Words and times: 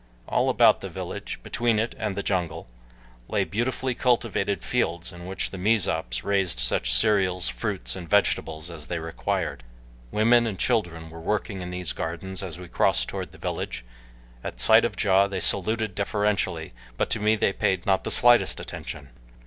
All 0.27 0.49
about 0.49 0.81
the 0.81 0.89
village, 0.89 1.39
between 1.43 1.77
it 1.77 1.93
and 1.99 2.15
the 2.17 2.23
jungle, 2.23 2.67
lay 3.27 3.43
beautifully 3.43 3.93
cultivated 3.93 4.63
fields 4.63 5.13
in 5.13 5.27
which 5.27 5.51
the 5.51 5.59
Mezops 5.59 6.23
raised 6.23 6.59
such 6.59 6.91
cereals, 6.91 7.49
fruits, 7.49 7.95
and 7.95 8.09
vegetables 8.09 8.71
as 8.71 8.87
they 8.87 8.97
required. 8.97 9.63
Women 10.09 10.47
and 10.47 10.57
children 10.57 11.11
were 11.11 11.21
working 11.21 11.61
in 11.61 11.69
these 11.69 11.93
gardens 11.93 12.41
as 12.41 12.57
we 12.57 12.67
crossed 12.67 13.09
toward 13.09 13.31
the 13.31 13.37
village. 13.37 13.85
At 14.43 14.59
sight 14.59 14.85
of 14.85 14.99
Ja 15.03 15.27
they 15.27 15.39
saluted 15.39 15.93
deferentially, 15.93 16.73
but 16.97 17.11
to 17.11 17.19
me 17.19 17.35
they 17.35 17.53
paid 17.53 17.85
not 17.85 18.03
the 18.03 18.09
slightest 18.09 18.59
attention. 18.59 19.09